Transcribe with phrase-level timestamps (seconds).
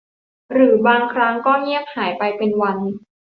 [0.51, 2.77] หรือบางครั้งก็เงียบหายไปเป็นวัน